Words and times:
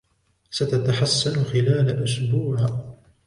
ستتحسن 0.51 1.43
خلال 1.43 1.89
أسبوع. 2.03 2.81